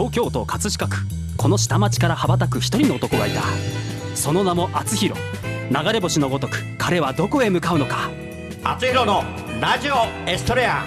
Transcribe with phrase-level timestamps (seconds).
[0.00, 0.96] 東京都葛飾区。
[1.36, 3.42] この下町から羽ばたく一人の男がいた。
[4.14, 5.20] その名も厚弘。
[5.70, 8.10] 流れ星のごとく彼はどこへ向かうのか。
[8.64, 9.22] 厚弘の
[9.60, 9.94] ラジオ
[10.26, 10.84] エストレア。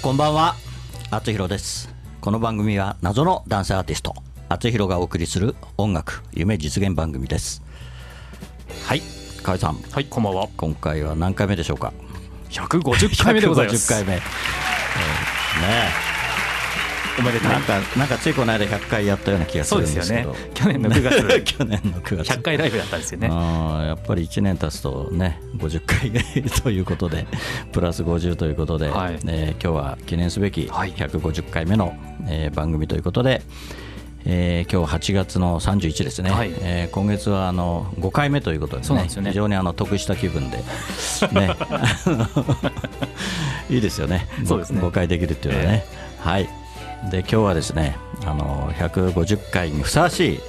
[0.00, 0.54] こんばんは。
[1.10, 1.92] 厚弘です。
[2.20, 4.14] この番組は謎の男性アーティスト。
[4.48, 7.60] 厚弘がお送りする音楽夢実現番組です。
[8.86, 9.02] はい。
[9.42, 9.74] 河合さん。
[9.90, 10.46] はいこんばんは。
[10.56, 11.92] 今回は何回目でしょうか
[12.50, 13.92] ？150回目でございます。
[13.92, 14.20] 150回目、えー
[15.60, 16.09] ね
[17.18, 20.24] おめでたいなんかなんかついこの間100回やったような気がするんですけですよね。
[20.24, 21.42] ど去年の9月。
[21.58, 22.28] 去年の9月。
[22.32, 23.28] 100回ライブだったんですよね。
[23.28, 26.10] やっぱり1年経つとね50回
[26.62, 27.26] ということで
[27.72, 29.18] プラス50ということで、はい。
[29.26, 30.92] えー今日は記念すべきはい。
[30.92, 31.94] 150回目の、
[32.28, 33.42] えー番組ということで、
[34.24, 36.52] えー今日8月の31ですね、はい。
[36.62, 39.30] えー今月はあの5回目ということで,、そうなんでね。
[39.30, 40.58] 非常にあの得した気分で、
[41.32, 41.56] ね、
[43.68, 44.26] いいですよね。
[44.46, 44.80] そうですね。
[44.80, 45.84] 5, 回できるっていうのはね、
[46.20, 46.48] はい
[47.08, 47.96] で今日はですね
[48.26, 50.40] あの150回にふさわしい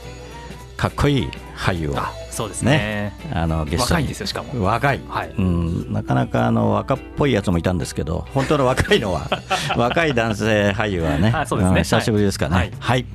[0.76, 2.72] かっこいい俳優をあそうですね。
[2.72, 3.98] ねあのゲストに。
[3.98, 4.64] 若いんですよしかも。
[4.64, 5.30] 若い、はい。
[5.38, 9.28] うん、なかなかあの若っぽいやつもいたんですけど本当の若いのは
[9.78, 11.82] 若い男性俳優はねあそうですね。
[11.82, 12.56] ん久しぶりですかね。
[12.56, 12.72] はい。
[12.80, 13.06] はい、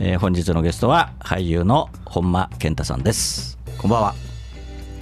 [0.00, 3.58] えー本日のゲストは俳優の本間健太さんです。
[3.78, 4.14] こんばんは。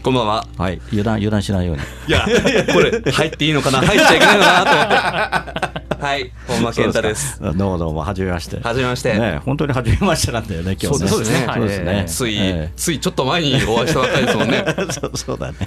[0.02, 0.46] こんばんは。
[0.58, 0.80] はい。
[0.88, 1.82] 油断油断しないように。
[2.08, 2.26] いや、
[2.72, 3.78] これ、入っていいのかな？
[3.78, 5.52] 入っちゃいけないのかな？
[5.52, 5.81] と思って。
[6.02, 7.40] はい、本間健太です。
[7.40, 8.58] どうもどうもはじめまして。
[8.58, 9.16] はじめまして。
[9.16, 11.46] ね本当にはじめましてなんだよね今日ねそうですね。
[11.54, 14.64] そうですね、はいつい、えついちょっと前にお会いしたばっかりですもんね。
[14.66, 15.58] え そうそうだね。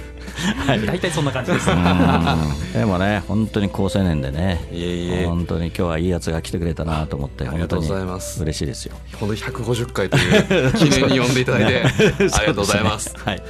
[0.66, 0.84] はい。
[0.84, 1.70] 大体そんな感じです。
[1.70, 2.72] うん。
[2.74, 5.24] でもね、本当に高青年でね、いえいえ。
[5.24, 8.34] 本当に今日はいいやつが来てくれたなと思って、ありがとうござい本ます。
[8.34, 8.94] 当に嬉しいですよ。
[9.18, 13.14] ほんと150回という記念に呼んでいただいて、 ありがとうございます。
[13.24, 13.42] はい。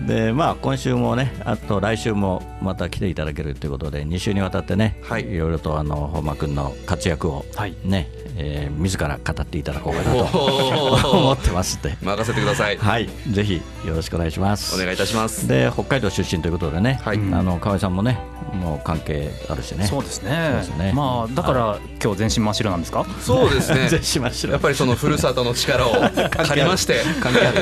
[0.00, 5.30] でまあ、今週もね、あと来週もまた来ていただけるということで、2週にわたってね、はい。
[5.30, 7.74] いろいろとあの本間君の活躍を、はい。
[7.84, 10.24] ねえー自ら語っていただこうかなと
[11.18, 12.76] 思ってますんで、任せてください。
[12.76, 14.74] はい、ぜひよろしくお願いします。
[14.74, 15.46] お願いいたします。
[15.48, 18.18] で北海道出身ということでね、はいあの河合さんもね、
[18.52, 19.86] もう関係あるしね。
[19.86, 23.06] そうですそうねですねまあだから今日全身真っ白なんですか？
[23.20, 23.88] そうですね。
[23.88, 27.58] ぜひしましょうやっぱりそのふるさとの力を借りまして、関係ある。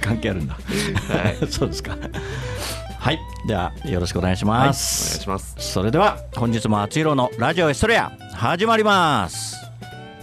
[0.00, 0.54] 関係あるんだ。
[0.54, 1.96] はい そうですか。
[3.00, 5.20] はい、ではよろしくお願いしお願います。
[5.20, 5.56] します。
[5.58, 9.56] それでは本日もあつひろのラジオエストレア始まります。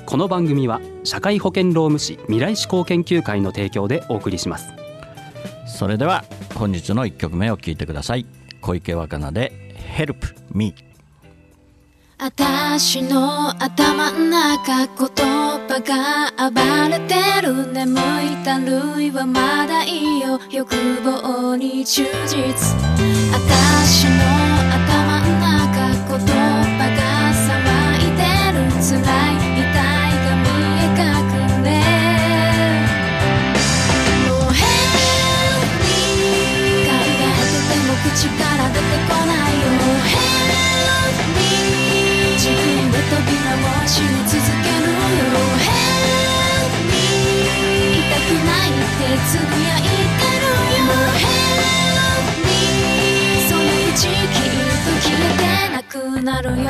[0.06, 4.70] この番組は社会保険労務士未来志向研究会の提供でお送りします
[5.66, 6.24] それでは
[6.56, 8.26] 本日の一曲目を聞いてください。
[8.62, 10.16] 小池若菜で Help
[10.54, 10.87] Me。
[12.20, 17.14] 私の頭ん中言葉が暴れて
[17.46, 20.74] る眠いたるいはまだいいよ欲
[21.04, 22.76] 望に忠実
[23.32, 24.14] 私の
[24.74, 27.06] 頭ん中言葉が
[27.38, 27.46] 騒
[28.02, 30.50] いでる辛い痛いが見
[30.82, 31.06] え隠
[31.66, 31.70] れ
[34.28, 34.90] もう Help
[35.86, 35.94] me
[36.82, 38.47] 考えてても口か
[43.98, 45.34] を閉め続けるよ
[45.66, 46.94] Help me
[47.98, 50.90] 痛くないってつぶやいてるよ
[51.24, 52.50] Help me
[53.50, 54.50] そのうちきっ
[54.86, 56.70] と消えてなくなるよ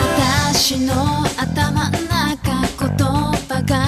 [0.00, 0.92] 私の
[1.36, 2.36] 頭ん中
[2.78, 2.90] 言
[3.48, 3.87] 葉が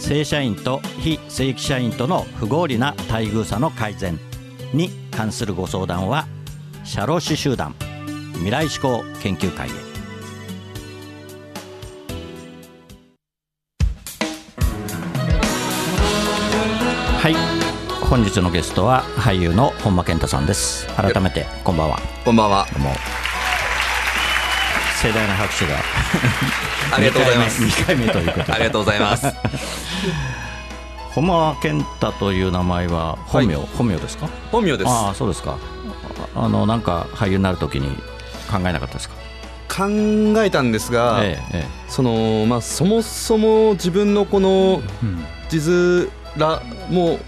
[0.00, 4.18] 正社員と非正規社員との不合理な待遇差の改善
[4.72, 6.26] に関するご相談は
[6.84, 7.74] 社労士集団
[8.32, 9.72] 未来志向研究会へ。
[17.20, 17.34] はい。
[18.08, 20.88] 本日のゲストは俳優の本間健太さんです。
[20.96, 21.98] 改めてこんばんは。
[22.24, 22.66] こんばんは。
[25.02, 25.78] 盛大な拍手が。
[26.96, 27.62] ありがとうございます。
[27.62, 28.52] 2回目2回目ということで。
[28.52, 29.26] ありがとうございます。
[31.14, 34.28] 本間健太という名前は本名、本名ですか？
[34.52, 34.88] 本名です。
[34.88, 35.56] ああそうですか。
[36.36, 37.88] あのなんか俳優になるときに
[38.50, 39.14] 考えなかったですか？
[39.68, 39.86] 考
[40.42, 45.24] えたんですが、えええそのまあそもそも自分のこのうん。
[45.48, 46.08] 字面
[46.90, 47.18] も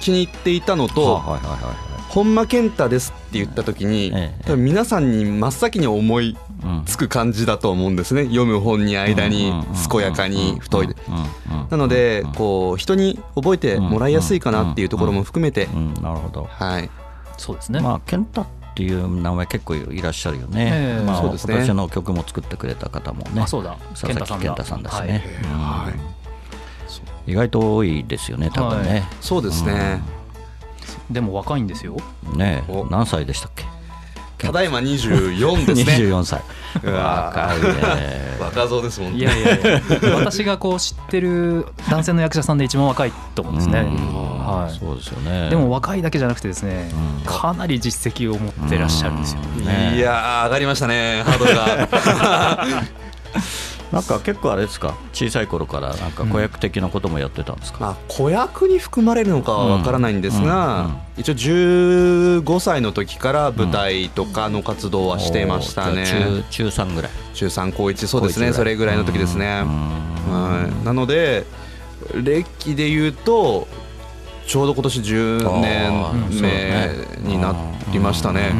[0.00, 1.74] 気に入っていたのと、はいはいはいはい。
[2.08, 6.47] 本間健太ですって言った時に、ええ多分皆さんに真っ先に思いうん
[6.86, 8.24] つく感じだと思うんですね。
[8.24, 9.52] 読む本に間に
[9.90, 10.88] 健やかに太い
[11.70, 15.64] なのでこう人に覚えてもらいやすいかなっていうところも含めて。
[15.66, 16.48] うんなるほど。
[16.50, 16.90] はい。
[17.36, 20.70] そうですね、まあ健太っていう名前結構いらっしゃるよね。
[20.72, 21.04] ええ。
[21.04, 21.54] まあそうですね。
[21.54, 23.42] 私の曲も作ってくれた方もね。
[23.42, 23.76] あそうだ。
[23.90, 27.30] 佐々木健太さんですねうんはい。
[27.30, 29.06] 意外と多いですよね多分ね。
[29.20, 30.00] そうですね。
[31.10, 31.96] でも若いんですよ。
[32.34, 32.86] ねお。
[32.86, 33.64] 何歳でしたっけ？
[34.38, 35.96] ただいま24ですね。
[36.06, 36.42] 24歳。
[36.84, 38.36] 若いね。
[38.38, 39.80] 若造ですもんいやいやいや。
[40.16, 44.46] 私がこう知ってる男性の役者さんで一番若いと思うんですね、うん。
[44.46, 44.78] はい。
[44.78, 45.50] そうですよね。
[45.50, 46.90] でも若いだけじゃなくてですね、
[47.20, 47.24] うん。
[47.24, 51.88] かなり実績を持ってらっしゃるんですよ、うんねいやー上がりましたねハードルが
[53.92, 54.94] なんか結構あれですか？
[55.12, 66.04] 小さい頃からなんか子役的なこともやってたんですか、まあ子役に含まれるのかはわからないんですうんうんが一応15歳の時から舞台とかの活動はしてましたね。
[66.06, 67.10] 中中3ぐらい。
[67.34, 68.52] 中3高1そうですね。
[68.52, 69.62] それぐらいの時ですね。
[69.64, 70.32] うん。
[70.32, 70.84] はい。
[70.84, 71.44] なので
[72.14, 73.66] 歴で言うと
[74.46, 75.60] ちょうど今年10あー
[76.30, 76.42] 年
[77.22, 77.54] 目にな
[77.92, 78.52] りましたね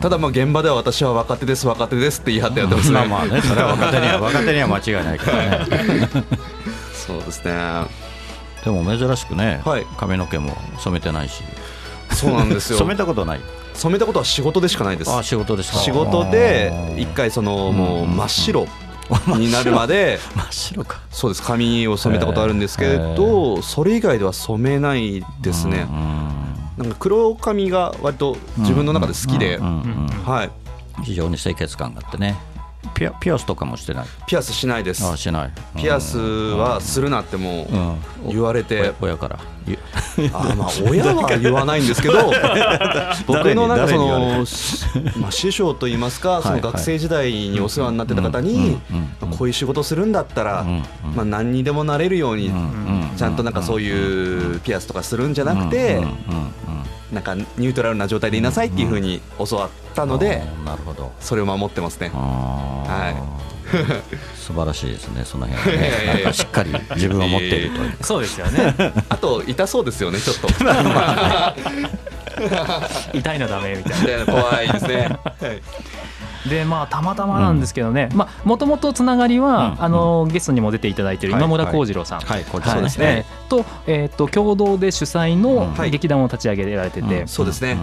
[0.00, 2.94] ただまあ現場では私は若手です若手ですって言い張ってやってますね。
[2.94, 3.40] まあまあね。
[3.42, 5.66] それは若手には 若手には間違いないからね。
[6.92, 7.52] そうですね。
[8.64, 9.86] でも珍しくね、はい。
[9.96, 11.42] 髪の毛も染めてないし。
[12.10, 12.78] そうなんですよ。
[12.78, 13.40] 染めたことない。
[13.74, 15.10] 染めたことは仕事でしかないです。
[15.10, 15.78] あ仕事ですか。
[15.78, 18.66] 仕事で一回そのもう真っ白
[19.38, 20.84] になるまで真っ白。
[20.84, 21.00] か。
[21.10, 21.42] そうです。
[21.42, 25.86] 髪を染めたことあるんですけれどそれ以外では染めないですね
[26.76, 30.50] なんか黒髪が割と自分の中で好きでうんうんうんはい。
[31.04, 32.36] 非常に清潔感があってね。
[32.94, 34.06] ピアピアスとかもしてない？
[34.26, 35.04] ピアスしないです。
[35.04, 35.52] あしない。
[35.76, 37.92] ピアスはするなってもうん。
[37.92, 37.96] う
[38.28, 38.80] 言われて。
[38.80, 39.38] 親親から。
[39.66, 39.76] ゆ
[40.32, 42.14] あーまあ親は言わないんですけど
[43.26, 44.84] 僕のなんかそのし
[45.20, 46.60] まあ師匠といいますかそはい。
[46.60, 48.78] の学生時代にお世話になってた方にうんうん
[49.22, 49.36] うん。
[49.36, 50.82] こういう仕事するんだったらうんうん。
[51.16, 53.10] まあ何にでもなれるようにうんうん。
[53.16, 56.10] ちゃんとなんかそういうピアスとかするんじゃなくてうんうんうん
[57.16, 61.12] なんかニュートラルな状態でいなさいっていうふうに教わったのであーなるほど。
[61.18, 62.10] それを守ってますね。
[62.12, 63.14] は
[64.36, 65.82] 素晴らしいですねその辺は
[66.26, 66.32] ね。
[66.34, 67.96] しっかり自分を持っているという。
[68.02, 68.74] そうですよね。
[69.08, 70.46] あと痛そうですよねちょっと。
[73.16, 74.96] 痛いのダメみたいみたいな怖いですね。
[74.96, 75.18] はいな
[76.48, 78.08] でまあたまたまなんですけどね。
[78.14, 79.84] まあもともとつながりは、うん。
[79.84, 81.42] あのゲストにも出ていただいているはい。
[81.42, 82.44] 今村幸次郎さん、はい。
[82.44, 83.26] こちはいらですね。
[83.28, 85.90] えーと,、えー、と共同で主催のはい。
[85.90, 87.28] 劇団を立ち上げられてて、うん。
[87.28, 87.74] そうですね。
[87.74, 87.76] ん。
[87.76, 87.82] ん。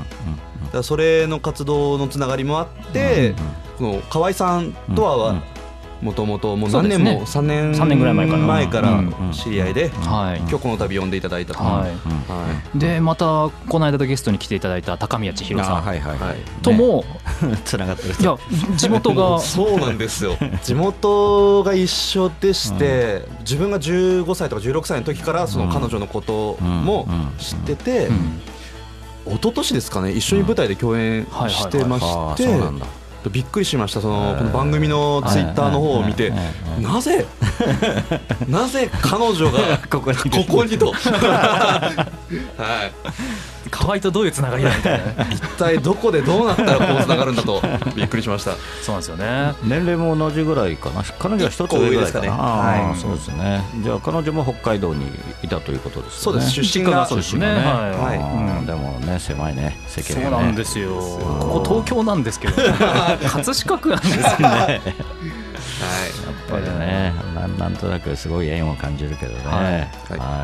[0.71, 3.35] だそれの活動のつながりもあって
[3.77, 5.41] この河合さんとはうん
[6.03, 8.45] もともともう何年も3年三年ぐらい前かな。
[8.45, 10.39] 前からうん知り合いではい。
[10.39, 11.63] 今日この度呼んでいただいたと。
[11.63, 11.87] はは
[12.75, 12.77] い。
[12.77, 16.35] でまたこの間とゲストに来ていただいた高宮千尋さん、あはいはいはい。
[16.61, 17.05] とも、
[17.63, 18.15] つながってる。
[18.19, 18.37] いや
[18.75, 19.39] 地元が。
[19.41, 20.35] そうなんですよ。
[20.61, 27.07] 地元が一緒でして自分が15歳とか16歳の時からその彼女のことも
[27.39, 28.41] 知っててうん。
[29.25, 30.11] 一昨年ですかね。
[30.11, 31.99] 一緒に舞台で共演してまあ
[32.35, 32.85] してーそうなんだ
[33.29, 34.01] びっくりしました。
[34.01, 36.33] そのこの番組のツイッターの方を見て
[36.81, 37.25] なぜ
[38.47, 40.93] なぜ彼女がここにここにと
[42.57, 42.91] はい。
[43.69, 45.05] 河合とどういうつながりだみたいな。
[45.25, 47.61] ね一体どこでどうなったらこうつながるんだと
[47.95, 48.51] びっくりしました。
[48.81, 49.53] そうなんですよね。
[49.63, 51.03] 年齢も同じぐらいかな。
[51.19, 52.29] 彼女は一つ上ぐらいかなね。
[52.29, 52.99] ああはい。
[52.99, 53.63] そうですね。
[53.83, 55.07] じゃあ彼女も北海道に
[55.43, 56.41] いたということですよね。
[56.41, 56.63] そうです。
[56.63, 57.45] 出身がそうですね。
[57.45, 57.67] 出身がね。
[57.67, 58.17] はい。
[58.17, 59.77] はいうんでもね狭いね。
[59.87, 60.95] 世そう間がねなんですよ。
[60.95, 62.53] ここ東京なんですけど
[63.27, 64.45] 葛飾区なんですよね。
[64.47, 64.71] はい。
[64.71, 64.81] やっ
[66.49, 69.39] ぱりねなん なんとなくすごい縁を感じるけどね。
[69.45, 69.63] はい。
[69.63, 69.73] はい。
[69.73, 69.85] は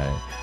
[0.04, 0.39] い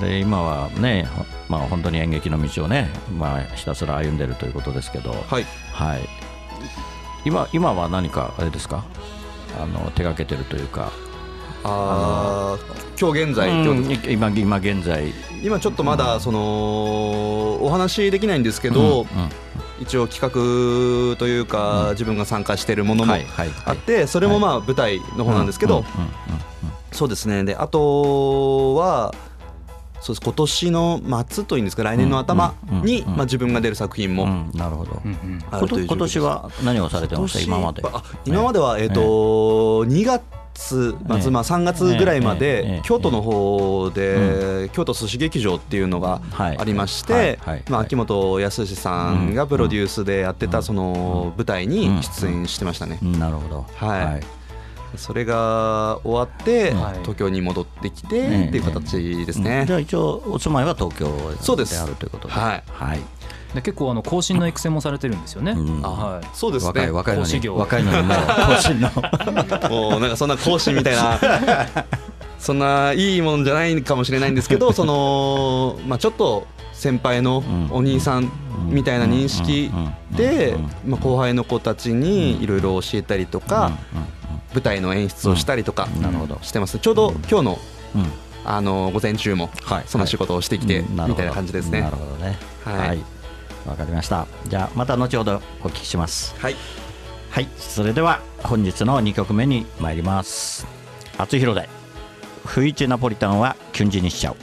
[0.00, 5.46] で今はね、ほまあ、本当に演劇の道をね、まあ、ひたすら歩んでるということですけど、はい。
[5.72, 6.08] はい、
[7.24, 8.84] 今今は何かあれですか？
[9.60, 10.92] あの手がけてるというか、
[11.64, 15.12] あー今日現在、うん今今現在。
[15.42, 19.06] 今ちょっとまだそのお話できないんですけど、うんうん。
[19.80, 23.56] 一応企画というか、自分が参加しているものもはいはいはい。
[23.66, 25.88] あって、それもまあ舞台の方なんですけど、うんうんうん。
[26.90, 27.44] そうですね。
[27.44, 29.14] であとは
[30.08, 30.24] そうです。
[30.24, 37.40] 今年の末というんですか来年の頭に、まあ、自分が出る作品もなるほど、今年は何をされてました？
[37.40, 37.82] 今まで。
[37.84, 39.00] あ今までは、えっと
[39.86, 40.22] 2月
[40.54, 47.38] 末、まあ、3月ぐらいまで京都の方で京都寿司劇場っていうのがはいありましはい。
[47.62, 52.98] て秋元康さんがプロデュースでやってたその舞台に出演してましたね。
[53.02, 53.66] うんなるほど。
[53.76, 54.37] はい
[54.96, 56.98] それが終わってはい。
[57.00, 59.44] 東京に戻ってきええてっていう形ですうん。
[59.44, 61.06] ねじゃあ一応お住まいは東京
[61.40, 62.34] そうであるということで。
[62.34, 62.62] はい。
[62.70, 63.00] はい。
[63.54, 65.82] で結構あの更新の育成もされてるんですよね、うん。
[65.82, 66.26] はい。
[66.34, 66.68] そうですね。
[66.68, 67.48] 若い若いのに。
[67.48, 68.16] 若いのにもう
[68.56, 68.90] 更新の。
[69.70, 71.18] もうなんかそんな講師みたいな
[72.38, 78.30] そんないいもんじゃないかもしれないんですけど そのまあちょっと先輩のお兄さん
[78.66, 79.70] みたいな認識
[80.12, 83.72] でまあ後輩の子たちにいろいろ教えたりとか
[84.54, 85.88] 舞台の演出をしたりとか
[86.42, 86.78] してます。
[86.78, 87.58] ちょうど今日の
[87.94, 88.12] うん。
[88.44, 89.84] あの午前中もはい。
[89.86, 91.82] その仕事をしてきてみたいな感じですね。
[91.82, 92.38] なるほどね。
[92.64, 92.88] はい。
[92.88, 92.98] はい。
[93.66, 94.26] わかりました。
[94.46, 96.34] じゃあまた後ほどお聞きします。
[96.38, 96.56] はい。
[97.30, 97.48] はい。
[97.58, 100.66] それでは本日の2曲目に参ります。
[101.18, 101.68] 厚弘で
[102.46, 104.36] 不一ナポリタンはキュンジにしちゃう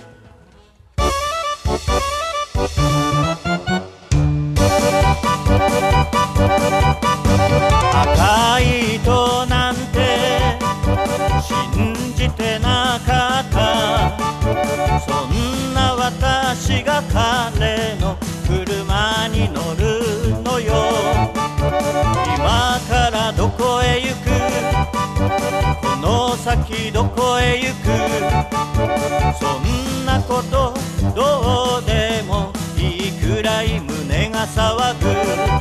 [16.96, 18.16] が彼の
[18.48, 20.74] 車に乗るのよ。
[22.38, 24.30] 今からどこへ行く？
[25.82, 27.88] この先どこへ行く？
[29.40, 30.74] そんなこと
[31.14, 35.55] どうでもいいくらい胸が騒ぐ。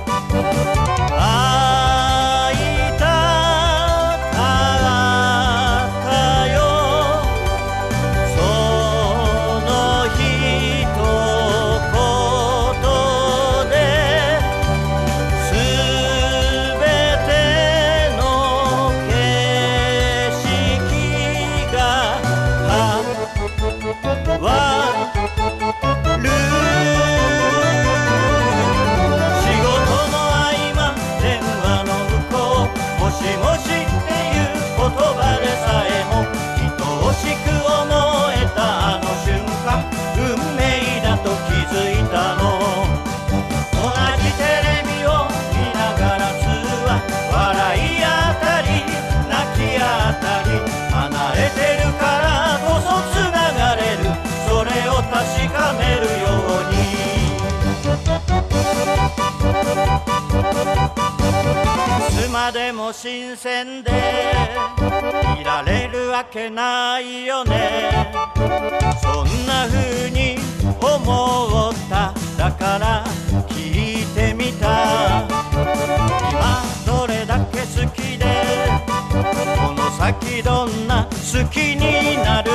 [80.05, 82.51] 先どんな好きになる？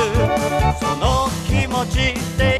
[0.78, 2.59] その気持ちで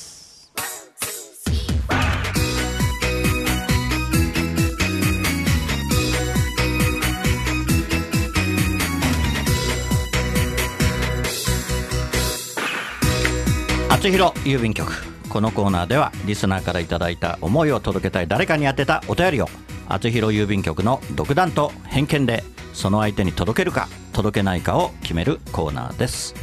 [13.91, 14.89] 厚弘郵便局
[15.27, 19.49] このコーナーではリスナーからいただいた思いを届けたい誰かに宛てたお便りを。
[19.89, 26.33] 厚弘郵便局の独断と偏見でその相手に届けるか届けないかを決めるコーナーです。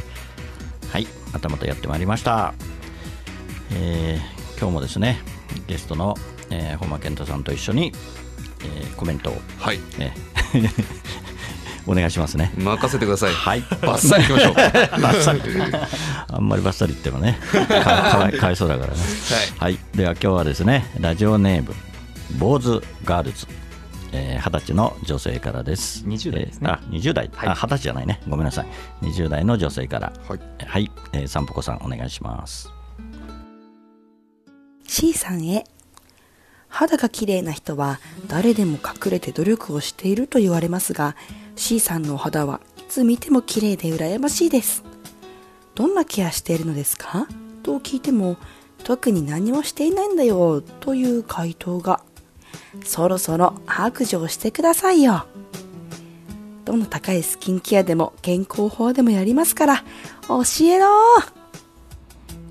[0.91, 2.53] はいまたまたやってまいりました、
[3.71, 5.17] えー今日もですね
[5.67, 6.15] ゲストの、
[6.51, 7.93] えー本間健太さんと一緒に、
[8.63, 9.79] えーコメントを、はい。
[9.97, 10.13] ね
[11.89, 12.53] お願いしますね。
[12.55, 13.33] 任せてください。
[13.33, 13.61] はい。
[13.81, 14.53] バッサリいきましょう。
[15.01, 15.41] バッサリ。
[16.27, 17.39] あんまりバッサリ言ってもね。
[17.51, 18.99] か かわいかわいそうだからね。
[19.57, 21.73] はい、では今日はですねラジオネーム
[22.37, 23.47] 坊主ガールズ。
[24.11, 26.03] えー二十、歳の女性からです。
[26.05, 26.69] 20代ですね。
[26.69, 28.21] えーあ20代、あ二十歳じゃないね。
[28.27, 28.67] ごめんなさい。
[29.01, 30.13] 20代の女性から。
[30.27, 30.39] はい。
[30.65, 32.71] はい、えー、さんぽこさんお願いします。
[34.87, 35.63] C さんへ
[36.69, 41.15] 肌が綺麗な人は誰でも隠れて努力をしていると言われますが
[41.55, 44.83] C さんのお肌はいつ見ても綺麗で羨ましいです。
[45.75, 47.27] どんなケアしているのですか？
[47.63, 48.37] と聞いても
[48.83, 52.01] 特に何もしていないんだよという回答が
[52.85, 55.25] そろそろ白状してくださいよ。
[56.65, 59.83] どんな高いスキンケアでも健康法でもやりますから
[60.27, 60.87] 教えろ。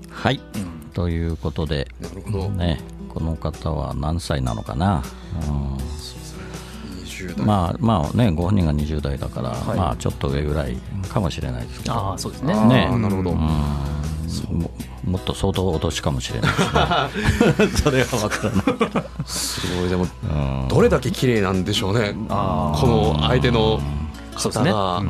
[0.09, 0.39] はい、
[0.93, 2.49] ということでなるほど。
[2.49, 2.79] ね
[3.19, 5.03] この方は何歳なのかな、
[7.03, 10.77] 20代うん、まあまあねご本人が20代だから、まあちょっと上ぐらい
[11.09, 11.93] かもしれないですけど。
[11.93, 12.53] ああそうですね。
[12.53, 12.87] ね。
[12.89, 13.31] あーなるほど。
[13.31, 13.37] うん。
[13.37, 14.71] も
[15.03, 17.67] もっと相当お年かもしれないですね。
[17.83, 19.05] それは分からない。
[19.25, 19.89] すごい。
[19.89, 20.27] でもう
[20.65, 20.67] ん。
[20.69, 22.15] どれだけ綺麗なんでしょうね。
[22.29, 23.81] あこの相手の
[24.37, 24.71] そうですね。
[24.71, 25.03] 方が。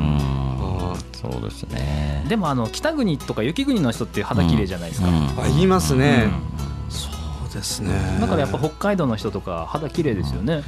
[1.12, 2.24] そうですね。
[2.28, 5.14] でもあの北国とか雪国の人って肌綺麗じゃないですか、うん。
[5.14, 6.28] あ言いますね。
[6.58, 6.69] うそう
[7.60, 7.92] ですね。
[8.20, 10.62] だからやっぱ北海道の人とか肌綺麗ですよね、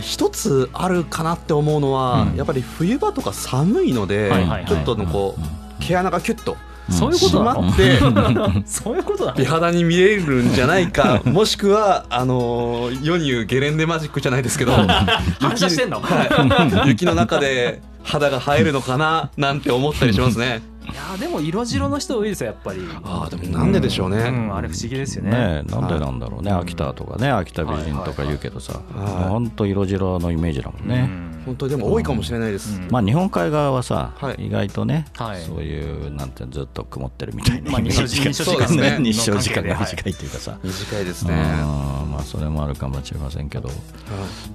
[0.00, 2.36] 一つあるかなって思うのは、うん。
[2.36, 4.30] やっぱり冬場とか寒いので、
[4.68, 6.56] ちょっとのこう、毛穴がキュッと
[6.90, 7.70] そういうことなの？
[7.72, 9.36] 締まって そういうことなの？
[9.38, 14.72] 美肌に見えるんじゃないかもしくはあのー世に言うゲレンデマジックじゃないですけど
[15.40, 16.00] 反射してんの？
[16.00, 16.88] はい。
[16.88, 22.80] 雪の中で肌が映えるのかななんて思ったりしますねいやでも色白の人多いですよやっぱり。
[23.02, 25.30] ああでもなんででしょうね、うん、あれ不思議ですよね。
[25.30, 29.28] ねえなんでなんだろうね、秋田とかね秋田美人とか言うけどさ、はい。
[29.28, 31.08] ほんと色白のイメージだもんね、
[31.44, 32.88] 本当にでも多いかもしれないです、うん。
[32.90, 34.46] まあ日本海側はさ、はい。
[34.46, 35.42] 意外とね、はい。
[35.42, 38.98] そういうなんてずっと曇ってるみたいなまあ日照時間そうですね。
[39.00, 43.70] 日照時間が短いっていうかさ、短いですうんね、まあそれもあるかもしれませんけど。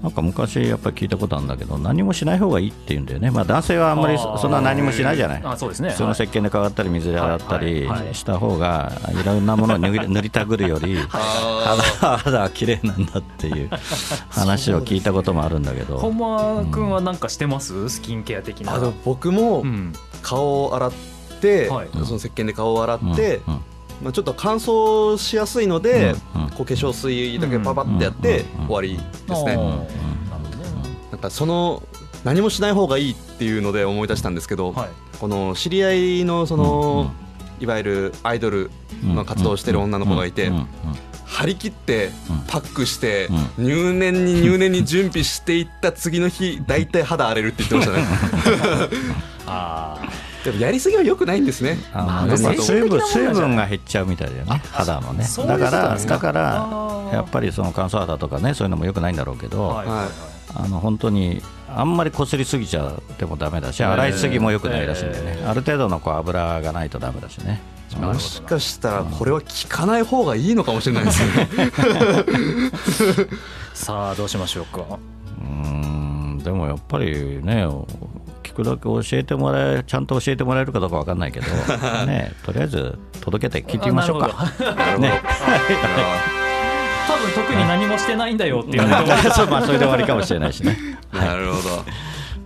[0.04, 3.32] なんか昔やっぱり聞いたことあるんだけど何もしない方がいいって言うんだよね。
[3.32, 5.42] まあ男性はあんまりそんな何もしないじゃない。
[5.44, 5.90] あそうですね。
[5.90, 13.70] 普通の石鹸で変わったり水で洗ったりした方がいろんなものを塗り 塗りたぐるより 肌肌は綺麗なんだっていう
[14.30, 15.98] 話を聞いたこともあるんだけど。
[15.98, 17.90] 本間君はなんかしてます？
[17.90, 18.76] スキンケア的な。
[18.76, 19.94] あの僕もうん。
[20.22, 20.92] 顔を洗っ
[21.40, 21.90] て、はい。
[21.94, 23.62] その石鹸で顔を洗って、うんうん
[24.04, 26.50] まあ、ちょっと乾燥しやすいので、うんうん。
[26.50, 29.56] こう化粧水だけパパってやってうん終わりですね、
[31.12, 31.84] なんかその
[32.24, 34.90] 何もしない方がいいっていうので思い出したんですけど、はい。
[35.20, 37.14] この知り合いのその、
[37.60, 38.72] いわゆるアイドル
[39.04, 40.68] の活動をしてる女の子がいて、うんうん
[41.40, 42.40] 張り切ってうん。
[42.48, 48.90] パックして、う入念に入念に準備していった次の日大体肌荒れるって言ってましたね。
[49.48, 49.98] あ
[50.44, 51.78] でもやりすぎは良くないんですね。
[51.94, 55.26] あ水分水分が減っちゃうみたいだよね肌のね。
[55.38, 55.70] だか。
[55.70, 56.68] らだから
[57.14, 59.88] やっぱりその乾燥肌とかねそういうのも良くないんだろうけど、はい。
[59.88, 59.98] はい。
[59.98, 60.08] はい
[60.56, 65.50] あの本当にあんまりこすりすぎちゃってもダメだし洗いすぎも良くないらしいんだよね、えー。
[65.50, 67.62] ある程度のこう油がないとダメだしね
[67.98, 71.50] もしかしたらこれは効かない方がいいのかもしれないですね。
[73.74, 75.00] さあどうしましょうか。
[75.40, 77.66] うん、でもやっぱりね、
[78.44, 81.48] 聞くだけ教えてもらえ、ちゃんと教えてもらえるかどうかわかんないけど、
[82.06, 84.28] ね、とりあえず届けて聞いてみましょうか。
[84.98, 85.22] ね、
[87.08, 90.78] 多分特に何もしてないんだよって言われてそうまあそれで終わりかもしれないしね。
[91.12, 91.84] なるほど。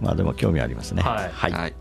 [0.02, 1.04] まあでも興味ありますね。
[1.04, 1.54] はい。
[1.54, 1.74] はい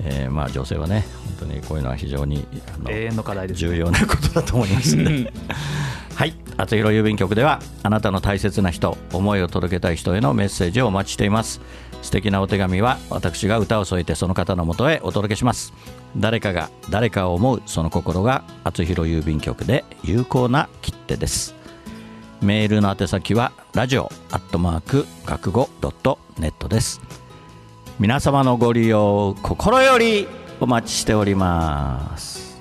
[0.00, 1.06] えーまあ女性はね、
[1.38, 5.32] 本当にこういうのは非常にあの永遠の課題です重要なことだと思いますね。
[6.14, 11.60] はい、厚弘郵便局ではあなたの大切な人、思いを届けたい人へのメッセージをお待ちしています。
[12.02, 15.72] 素敵なお手紙は私が歌を添えてその方のもとへお届けします。
[16.16, 21.54] 誰かが誰かを思うその心が厚弘郵便局で有効な切手です。
[22.40, 27.00] メールの宛先はラジオアットマーク学語ドットネットです。
[27.98, 30.28] 皆様のご利用心より
[30.60, 32.60] お待ちしております。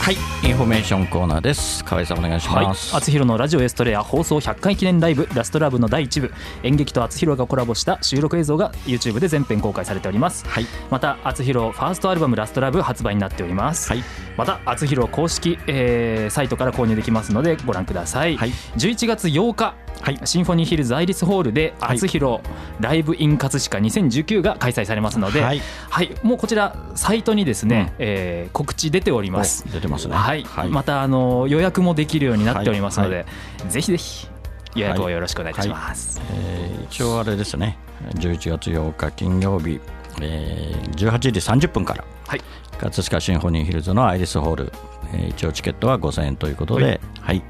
[0.00, 1.84] はい、インフォメーションコーナーです。
[1.84, 2.94] 河合さんお願いしはい、ます。
[2.94, 6.32] 厚弘のラジオエストレア放送100回記念ライブラストラブの第1部
[6.62, 14.04] 演劇と厚弘がコラボした収録映像が YouTube で全編公開されておりますはい、また厚弘ファーストアルバムラストラブ発売になっております、はい、
[14.36, 18.50] また厚弘公式、えーサイトから購入できますのでご覧ください、はい。
[18.76, 20.20] 11月8日、はい。
[20.24, 21.96] シンフォニーヒルズアイリスホールではい。
[21.96, 22.40] 厚弘
[22.80, 25.58] ライブイン葛飾2019が開催されますので、ははい。
[26.06, 29.64] いもうこちらサイトにですね、えー告知出ております。
[29.68, 30.14] お出てますね。
[30.14, 33.26] はい、またあの予約もできるようになっておりますので、
[33.68, 34.28] ぜひぜひ
[34.74, 36.20] 予約をよろしくお願いいたします。
[36.32, 37.78] えー一応あれですね、
[38.16, 39.80] 11月8日金曜日、
[40.20, 42.40] えー18時30分から、はい。
[42.78, 44.72] 葛飾シンフォニーヒルズのアイリスホール、
[45.12, 47.42] えー一応チケットは5000円ということで、はい。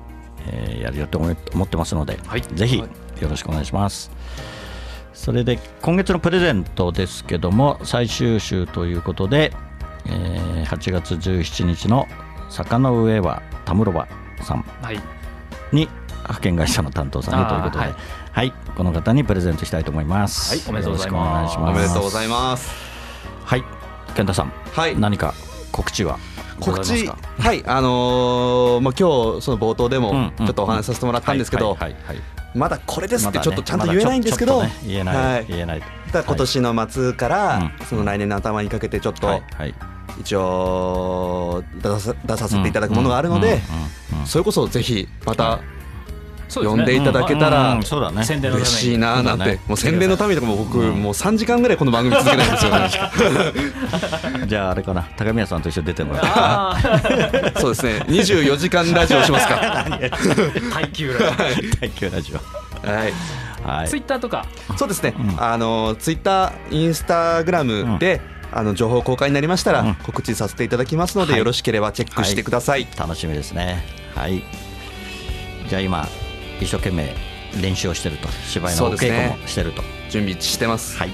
[0.47, 2.43] えーやるよと思ってますので、はい。
[2.43, 2.89] ぜひよは
[3.21, 3.29] い。
[3.31, 4.11] ろしくお願いします。
[5.13, 9.53] それで今月のプレゼントですけども最終週ということで、
[10.07, 12.07] えー8月17日の
[12.51, 14.07] 坂の上は田室場
[14.43, 14.65] さん。
[14.83, 14.97] はい、
[15.73, 15.89] に
[16.23, 17.97] 派遣会社の担当さんにということで、あーは
[18.33, 18.49] はい。
[18.49, 20.59] いこの方にプレゼントしたいと思います。
[20.59, 20.69] はい。
[20.69, 21.59] おめでとうございます。
[21.59, 22.71] おめでとうございます。
[23.45, 23.65] はい、
[24.15, 24.99] 健太さん、はい。
[24.99, 25.35] 何か
[25.73, 26.19] 告知は？
[26.61, 31.77] ご告知はいあのーまあ今日その冒頭でもちょっとお話しさせてもらったんですけど
[32.55, 35.47] まだこれですってちょっとちゃんと言えないんですけど言えない、はい。
[35.49, 35.83] 言えない。
[36.13, 37.87] ただ今年の末からうん。
[37.87, 39.75] その来年の頭にかけてちょっとはいはい。
[40.21, 43.61] 一応出さ出させていただくものがあるので
[44.27, 45.59] それこそぜひまた
[46.53, 47.53] 呼んでいただけたうん。
[47.53, 49.61] ら嬉しいなーなんて。
[49.67, 54.47] もう宣伝のためにとかも僕うんもう3時間ぐらいこの番組続けないんですよね。
[54.47, 56.23] じゃああれかな、高宮さんと一緒に出てもらう。
[56.25, 57.59] あー。
[57.61, 58.05] そうですね。
[58.09, 59.87] 24時間ラジオしますか。
[60.73, 62.89] 耐久ラジ耐久ラジオ。
[62.89, 63.13] はい。
[63.65, 63.87] はい。
[63.87, 64.01] オツイ。
[64.01, 64.47] ッターとか。
[64.77, 65.43] そうですね、うん。
[65.43, 68.21] あのツイッター、インスタグラムで、
[68.53, 69.95] あの情報公開になりましたら、うん。
[69.97, 71.39] 告知させていただきますので、はい。
[71.39, 72.87] よろしければチェックしてください。
[72.97, 73.85] 楽しみですね。
[74.15, 74.43] はい。
[75.69, 76.07] じゃあ今
[76.61, 77.15] 一生懸命
[77.61, 79.83] 練習をしてると、芝居のお稽古もしてると。
[80.11, 80.97] 準備してます。
[80.97, 81.11] はい。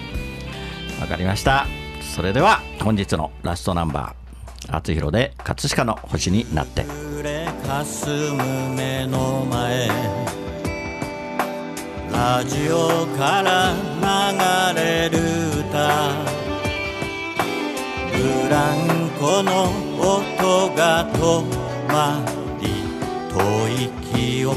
[1.00, 1.66] わかりました。
[2.14, 6.84] それでは本日のラストナンバー、厚弘で葛飾の星になって。
[7.16, 9.88] 揺れかすむ目の前
[12.12, 13.72] ラジオから
[14.74, 15.18] 流れる
[15.60, 16.12] 歌
[18.12, 21.44] ブランコの音が止
[21.92, 22.24] ま
[22.60, 22.68] り
[23.32, 23.38] 遠
[23.84, 24.56] い記憶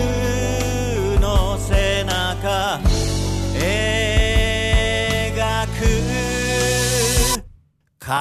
[8.11, 8.19] 葛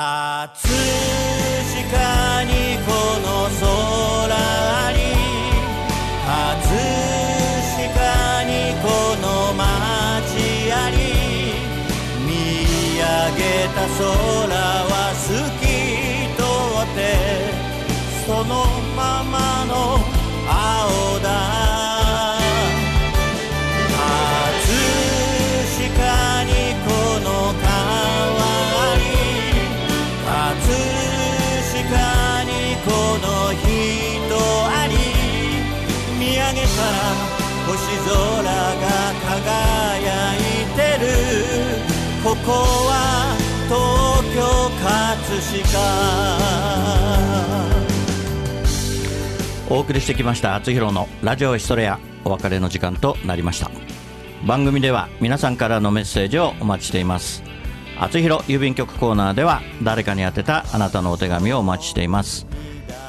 [1.66, 2.94] 飾にこ
[3.26, 4.98] の空あり
[6.24, 6.78] 葛
[7.74, 7.98] 飾
[8.44, 8.86] にこ
[9.20, 10.94] の街あり
[12.24, 12.30] 見
[13.00, 13.02] 上
[13.34, 14.06] げた空
[14.86, 15.09] は
[31.84, 33.66] 飾にこの人
[34.68, 34.94] あり
[36.18, 36.96] 見上げたら
[37.66, 37.72] 星
[38.04, 38.12] 空
[38.44, 38.84] が
[39.40, 40.38] 輝い
[40.76, 41.08] てる。
[42.22, 42.92] ここは
[43.68, 43.74] 東
[44.34, 44.38] 京
[44.82, 44.90] 葛
[45.62, 45.78] 飾。
[49.70, 51.98] お送りしてきました厚弘のラジオヒストレア。
[52.24, 53.70] お別れの時間となりました。
[54.46, 57.49] 番組では皆さんからのメッセージをお待ちしています。
[58.00, 62.46] 厚弘郵便局コーナーでは誰かに宛てたあなたのお手紙をお待ちしています。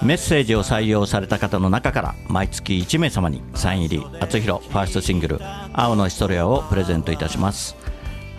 [0.04, 5.40] メッセージを採用された方の中から毎月1名様にサイン入り厚弘ファーストシングル
[5.72, 7.78] 「青のヒストレア」をプレゼントいたします。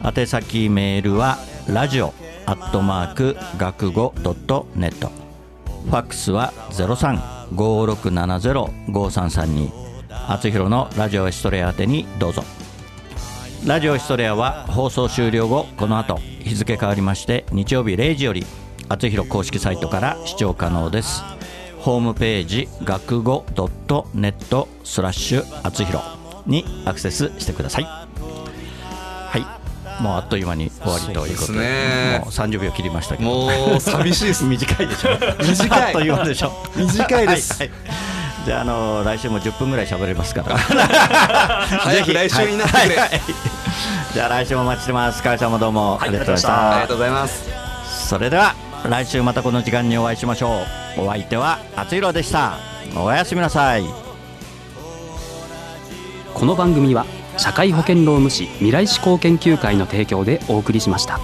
[0.05, 1.39] 宛先メールは
[1.69, 2.13] ラジオ
[2.45, 5.11] アットマーク学語ドットネット。
[5.87, 9.71] ファックスは0356705332
[10.29, 12.45] 厚弘のラジオヒストレア宛てにどうぞ。
[13.65, 18.45] ラジオヒストレアは放送終了後この後日付変わりまして日曜日0時より
[18.89, 21.23] 厚弘公式サイトから視聴可能です。
[21.79, 26.05] ホームページ学語 .net スラッシュ厚弘
[26.47, 27.85] にアクセスしてください。
[27.85, 29.59] は
[29.99, 30.03] い。
[30.03, 32.19] もうあっという間に終わりということでね。
[32.21, 33.31] もう30秒切りましたけど。
[33.31, 34.45] もう寂しいです。
[34.47, 35.11] 短いでしょ。
[35.43, 35.93] 短い。
[35.93, 36.53] という間でしょ。
[36.77, 37.53] 短いです。
[37.55, 37.79] はいはい。
[38.45, 40.57] じゃああの来週も10分ぐらい喋れますから。
[40.59, 43.62] 早く来週になってくれ、はいはいはい
[44.15, 45.23] じゃあ来週もお待ちしてます。
[45.23, 47.51] 川合さんもどうもありがとうございました、ありがとうございます。
[48.09, 48.55] それでは
[48.89, 50.63] 来週またこの時間にお会いしましょ
[50.99, 51.03] う。
[51.03, 52.59] お相手は厚弘でした。
[52.97, 53.85] おやすみなさい。
[56.35, 57.07] この番組は
[57.39, 61.21] 社会保険労務士未来志向研究会の提供でお送りしました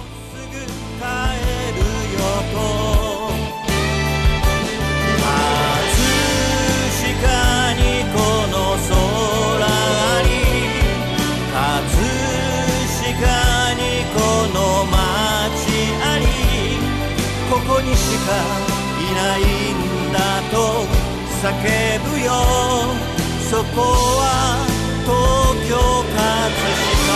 [17.81, 18.31] にしか
[18.99, 20.17] いないんだ
[20.51, 20.55] と
[21.41, 21.45] 叫
[22.09, 22.29] ぶよ。
[23.49, 23.81] そこ
[24.19, 24.23] は
[25.05, 25.15] 東
[25.67, 25.73] 京
[26.13, 26.19] 葛
[26.59, 27.09] 飾。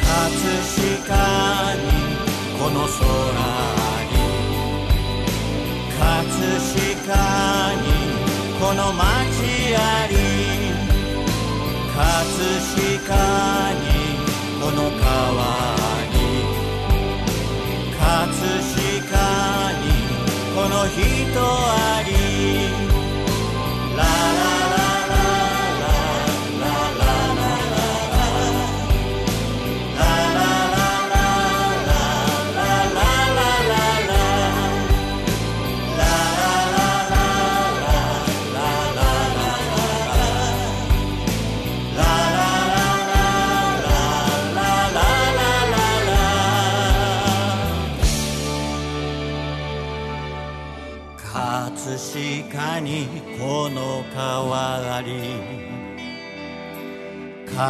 [0.00, 0.06] 葛
[1.04, 1.14] 飾
[1.76, 1.86] に
[2.58, 2.98] この空
[4.10, 4.16] に。
[5.98, 6.02] 葛
[6.58, 7.12] 飾
[7.82, 7.97] に。
[8.60, 9.04] この街
[9.76, 10.16] あり
[11.94, 12.58] 葛
[13.06, 13.14] 飾
[13.74, 13.86] に
[14.60, 15.38] この川
[16.12, 16.16] に
[17.96, 18.02] 葛
[18.66, 19.14] 飾
[19.78, 19.86] に
[20.54, 20.98] この人
[21.40, 22.87] あり。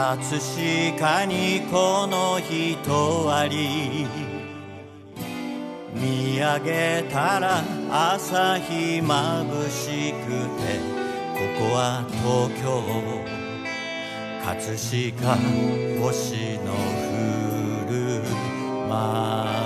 [0.08, 4.06] 葛飾にこの人あり。
[5.92, 10.80] 見上げたら朝日まぶしくて
[11.34, 12.80] ここは東京。
[14.42, 14.56] 葛
[15.12, 15.36] 飾
[16.00, 16.72] 星の
[17.12, 18.22] 降る
[18.88, 19.57] 街